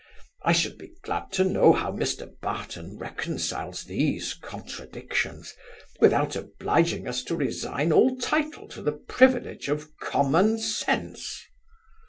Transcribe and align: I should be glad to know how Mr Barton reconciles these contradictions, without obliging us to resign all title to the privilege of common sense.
I 0.41 0.51
should 0.51 0.79
be 0.79 0.93
glad 1.03 1.31
to 1.33 1.43
know 1.43 1.73
how 1.73 1.91
Mr 1.91 2.27
Barton 2.41 2.97
reconciles 2.97 3.83
these 3.83 4.33
contradictions, 4.33 5.53
without 5.99 6.35
obliging 6.35 7.07
us 7.07 7.21
to 7.25 7.35
resign 7.35 7.91
all 7.91 8.17
title 8.17 8.67
to 8.69 8.81
the 8.81 8.93
privilege 8.93 9.67
of 9.69 9.95
common 9.99 10.57
sense. 10.57 11.43